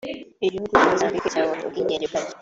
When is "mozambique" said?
0.89-1.31